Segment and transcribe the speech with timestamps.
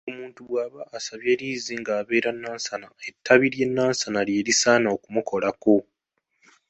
[0.11, 5.75] Omuntu bw’aba asabye liizi nga abeera Nansana, ettabi ly'e Nansana ly'erisaana okumukolako.